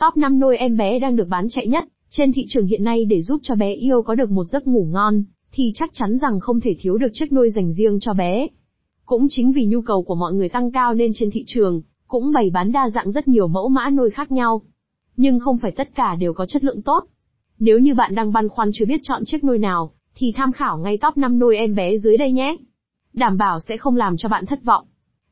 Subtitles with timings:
[0.00, 3.04] Top 5 nôi em bé đang được bán chạy nhất trên thị trường hiện nay
[3.04, 6.40] để giúp cho bé yêu có được một giấc ngủ ngon, thì chắc chắn rằng
[6.40, 8.46] không thể thiếu được chiếc nôi dành riêng cho bé.
[9.04, 12.32] Cũng chính vì nhu cầu của mọi người tăng cao nên trên thị trường, cũng
[12.32, 14.62] bày bán đa dạng rất nhiều mẫu mã nôi khác nhau.
[15.16, 17.04] Nhưng không phải tất cả đều có chất lượng tốt.
[17.58, 20.78] Nếu như bạn đang băn khoăn chưa biết chọn chiếc nôi nào, thì tham khảo
[20.78, 22.56] ngay top 5 nôi em bé dưới đây nhé.
[23.12, 24.84] Đảm bảo sẽ không làm cho bạn thất vọng.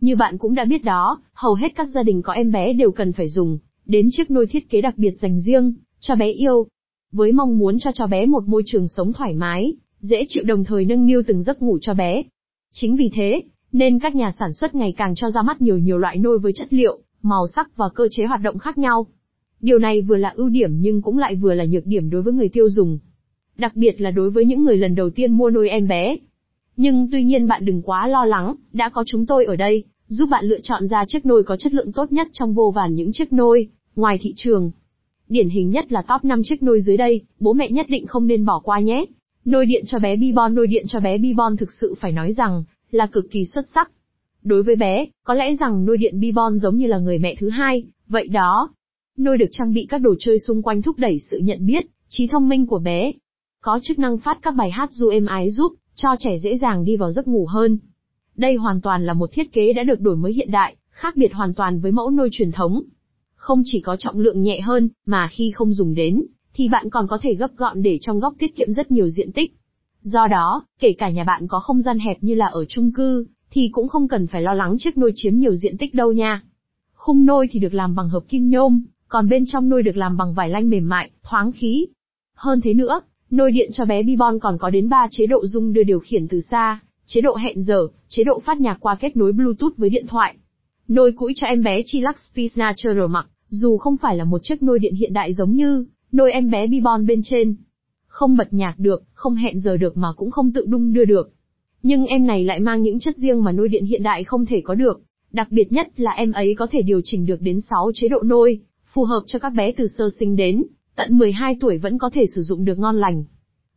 [0.00, 2.90] Như bạn cũng đã biết đó, hầu hết các gia đình có em bé đều
[2.90, 6.66] cần phải dùng đến chiếc nôi thiết kế đặc biệt dành riêng cho bé yêu.
[7.12, 10.64] Với mong muốn cho cho bé một môi trường sống thoải mái, dễ chịu đồng
[10.64, 12.22] thời nâng niu từng giấc ngủ cho bé.
[12.72, 15.98] Chính vì thế, nên các nhà sản xuất ngày càng cho ra mắt nhiều nhiều
[15.98, 19.06] loại nôi với chất liệu, màu sắc và cơ chế hoạt động khác nhau.
[19.60, 22.32] Điều này vừa là ưu điểm nhưng cũng lại vừa là nhược điểm đối với
[22.32, 22.98] người tiêu dùng.
[23.56, 26.16] Đặc biệt là đối với những người lần đầu tiên mua nôi em bé.
[26.76, 30.28] Nhưng tuy nhiên bạn đừng quá lo lắng, đã có chúng tôi ở đây, giúp
[30.30, 33.12] bạn lựa chọn ra chiếc nôi có chất lượng tốt nhất trong vô vàn những
[33.12, 34.70] chiếc nôi, ngoài thị trường.
[35.28, 38.26] Điển hình nhất là top 5 chiếc nôi dưới đây, bố mẹ nhất định không
[38.26, 39.04] nên bỏ qua nhé.
[39.44, 42.64] Nôi điện cho bé Bibon Nôi điện cho bé Bibon thực sự phải nói rằng,
[42.90, 43.90] là cực kỳ xuất sắc.
[44.42, 47.48] Đối với bé, có lẽ rằng nôi điện Bibon giống như là người mẹ thứ
[47.48, 48.70] hai, vậy đó.
[49.18, 52.26] Nôi được trang bị các đồ chơi xung quanh thúc đẩy sự nhận biết, trí
[52.26, 53.12] thông minh của bé.
[53.62, 56.84] Có chức năng phát các bài hát du êm ái giúp cho trẻ dễ dàng
[56.84, 57.78] đi vào giấc ngủ hơn.
[58.36, 61.32] Đây hoàn toàn là một thiết kế đã được đổi mới hiện đại, khác biệt
[61.32, 62.82] hoàn toàn với mẫu nôi truyền thống.
[63.34, 67.06] Không chỉ có trọng lượng nhẹ hơn, mà khi không dùng đến, thì bạn còn
[67.08, 69.56] có thể gấp gọn để trong góc tiết kiệm rất nhiều diện tích.
[70.02, 73.26] Do đó, kể cả nhà bạn có không gian hẹp như là ở chung cư,
[73.50, 76.42] thì cũng không cần phải lo lắng chiếc nôi chiếm nhiều diện tích đâu nha.
[76.94, 80.16] Khung nôi thì được làm bằng hợp kim nhôm, còn bên trong nôi được làm
[80.16, 81.86] bằng vải lanh mềm mại, thoáng khí.
[82.34, 85.72] Hơn thế nữa, nôi điện cho bé Bibon còn có đến 3 chế độ dung
[85.72, 89.16] đưa điều khiển từ xa, chế độ hẹn giờ, chế độ phát nhạc qua kết
[89.16, 90.36] nối Bluetooth với điện thoại.
[90.88, 94.62] Nôi cũi cho em bé Chillax Peace Natural mặc, dù không phải là một chiếc
[94.62, 97.54] nôi điện hiện đại giống như nôi em bé Bibon bên trên.
[98.06, 101.30] Không bật nhạc được, không hẹn giờ được mà cũng không tự đung đưa được.
[101.82, 104.60] Nhưng em này lại mang những chất riêng mà nôi điện hiện đại không thể
[104.60, 105.02] có được.
[105.32, 108.22] Đặc biệt nhất là em ấy có thể điều chỉnh được đến 6 chế độ
[108.22, 108.60] nôi,
[108.92, 110.62] phù hợp cho các bé từ sơ sinh đến
[110.96, 113.24] tận 12 tuổi vẫn có thể sử dụng được ngon lành.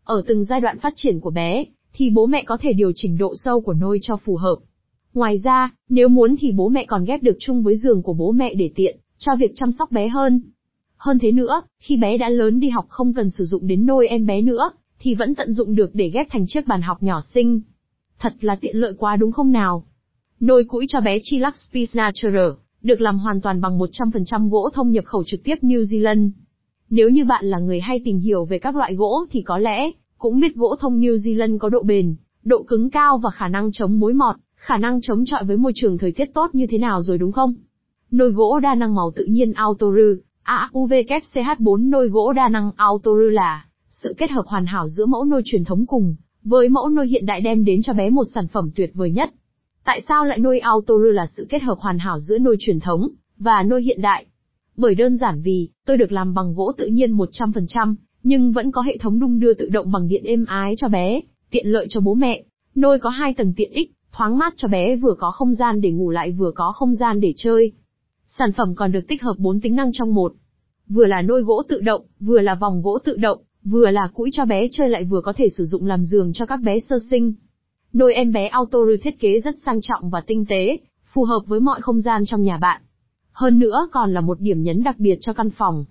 [0.04, 3.18] Ở từng giai đoạn phát triển của bé, thì bố mẹ có thể điều chỉnh
[3.18, 4.56] độ sâu của nôi cho phù hợp.
[5.14, 8.32] Ngoài ra, nếu muốn thì bố mẹ còn ghép được chung với giường của bố
[8.32, 10.42] mẹ để tiện cho việc chăm sóc bé hơn.
[10.98, 14.08] Hơn thế nữa, khi bé đã lớn đi học không cần sử dụng đến nôi
[14.08, 17.22] em bé nữa, thì vẫn tận dụng được để ghép thành chiếc bàn học nhỏ
[17.34, 17.62] xinh.
[18.20, 19.84] Thật là tiện lợi quá đúng không nào?
[20.40, 22.50] Nôi cũi cho bé Chillax Peace Natural,
[22.82, 26.30] được làm hoàn toàn bằng 100% gỗ thông nhập khẩu trực tiếp New Zealand.
[26.90, 29.92] Nếu như bạn là người hay tìm hiểu về các loại gỗ thì có lẽ,
[30.18, 33.72] cũng biết gỗ thông New Zealand có độ bền, độ cứng cao và khả năng
[33.72, 36.78] chống mối mọt, khả năng chống chọi với môi trường thời tiết tốt như thế
[36.78, 37.54] nào rồi đúng không?
[38.12, 40.16] Nồi gỗ đa năng màu tự nhiên Autoru,
[40.46, 45.42] AUVKCH4 nồi gỗ đa năng Autoru là sự kết hợp hoàn hảo giữa mẫu nôi
[45.46, 48.72] truyền thống cùng với mẫu nôi hiện đại đem đến cho bé một sản phẩm
[48.76, 49.30] tuyệt vời nhất.
[49.86, 53.10] Tại sao lại nôi Autoru là sự kết hợp hoàn hảo giữa nôi truyền thống
[53.38, 54.26] và nôi hiện đại?
[54.78, 58.82] Bởi đơn giản vì, tôi được làm bằng gỗ tự nhiên 100%, nhưng vẫn có
[58.82, 61.22] hệ thống đung đưa tự động bằng điện êm ái cho bé,
[61.52, 62.44] tiện lợi cho bố mẹ.
[62.76, 65.92] Nôi có hai tầng tiện ích, thoáng mát cho bé vừa có không gian để
[65.92, 67.72] ngủ lại vừa có không gian để chơi.
[68.28, 70.34] Sản phẩm còn được tích hợp 4 tính năng trong một.
[70.88, 74.30] Vừa là nôi gỗ tự động, vừa là vòng gỗ tự động, vừa là cũi
[74.34, 76.96] cho bé chơi lại vừa có thể sử dụng làm giường cho các bé sơ
[77.10, 77.34] sinh.
[77.94, 80.78] Nôi em bé Autory thiết kế rất sang trọng và tinh tế,
[81.14, 82.82] phù hợp với mọi không gian trong nhà bạn.
[83.32, 85.86] Hơn nữa còn là một điểm nhấn đặc biệt cho căn phòng.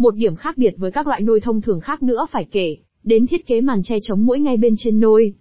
[0.00, 3.26] Một điểm khác biệt với các loại nôi thông thường khác nữa phải kể, đến
[3.26, 5.34] thiết kế màn che chống mũi ngay bên trên nôi.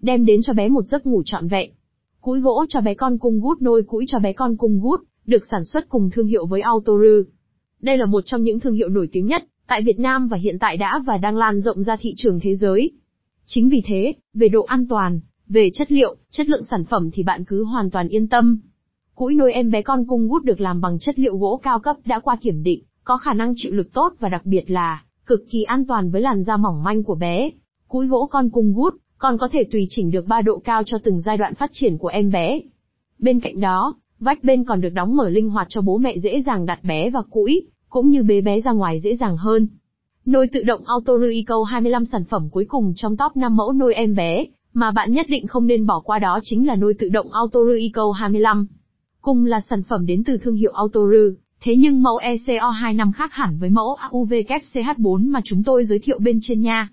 [0.00, 1.70] Đem đến cho bé một giấc ngủ trọn vẹn.
[2.20, 5.42] Cũi gỗ cho bé con cung gút nôi cũi cho bé con cung gút, được
[5.50, 7.22] sản xuất cùng thương hiệu với Autoru.
[7.80, 10.58] Đây là một trong những thương hiệu nổi tiếng nhất tại Việt Nam và hiện
[10.58, 12.90] tại đã và đang lan rộng ra thị trường thế giới.
[13.46, 17.22] Chính vì thế, về độ an toàn, về chất liệu, chất lượng sản phẩm thì
[17.22, 18.60] bạn cứ hoàn toàn yên tâm.
[19.14, 21.96] Cũi nôi em bé con cung gút được làm bằng chất liệu gỗ cao cấp
[22.04, 25.40] đã qua kiểm định, có khả năng chịu lực tốt và đặc biệt là cực
[25.50, 27.50] kỳ an toàn với làn da mỏng manh của bé.
[27.88, 30.98] Cúi gỗ con cung gút còn có thể tùy chỉnh được ba độ cao cho
[31.04, 32.60] từng giai đoạn phát triển của em bé.
[33.18, 36.40] Bên cạnh đó, Vách bên còn được đóng mở linh hoạt cho bố mẹ dễ
[36.40, 39.68] dàng đặt bé vào cũi, cũng như bế bé ra ngoài dễ dàng hơn.
[40.26, 43.94] Nôi tự động Autoru Eco 25 sản phẩm cuối cùng trong top 5 mẫu nôi
[43.94, 47.08] em bé, mà bạn nhất định không nên bỏ qua đó chính là nôi tự
[47.08, 48.66] động Autoru Eco 25.
[49.20, 53.58] Cùng là sản phẩm đến từ thương hiệu Autoru, thế nhưng mẫu ECO25 khác hẳn
[53.58, 56.88] với mẫu AUVKCH4 mà chúng tôi giới thiệu bên trên nha.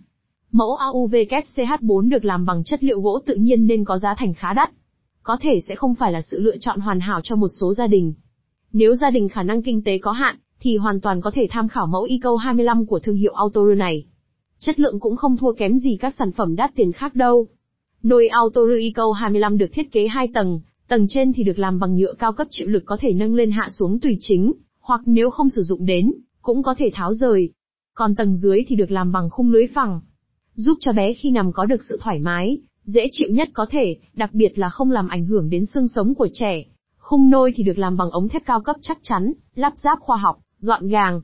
[0.51, 4.53] Mẫu AUVKCH4 được làm bằng chất liệu gỗ tự nhiên nên có giá thành khá
[4.53, 4.71] đắt
[5.27, 7.87] có thể sẽ không phải là sự lựa chọn hoàn hảo cho một số gia
[7.87, 8.13] đình.
[8.73, 11.67] Nếu gia đình khả năng kinh tế có hạn, thì hoàn toàn có thể tham
[11.67, 14.05] khảo mẫu Eco 25 của thương hiệu Autoru này.
[14.59, 17.47] Chất lượng cũng không thua kém gì các sản phẩm đắt tiền khác đâu.
[18.03, 21.95] Nồi Autoru Eco 25 được thiết kế 2 tầng, tầng trên thì được làm bằng
[21.95, 25.30] nhựa cao cấp chịu lực có thể nâng lên hạ xuống tùy chính, hoặc nếu
[25.30, 27.50] không sử dụng đến, cũng có thể tháo rời.
[27.94, 30.01] Còn tầng dưới thì được làm bằng khung lưới phẳng,
[30.56, 33.95] giúp cho bé khi nằm có được sự thoải mái, dễ chịu nhất có thể,
[34.13, 36.63] đặc biệt là không làm ảnh hưởng đến xương sống của trẻ.
[36.98, 40.18] Khung nôi thì được làm bằng ống thép cao cấp chắc chắn, lắp ráp khoa
[40.18, 41.22] học, gọn gàng.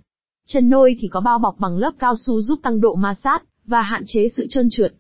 [0.48, 3.44] Chân nôi thì có bao bọc bằng lớp cao su giúp tăng độ ma sát
[3.65, 4.92] và hạn chế sự trơn trượt.